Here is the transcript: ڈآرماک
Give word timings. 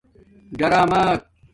ڈآرماک 0.59 1.03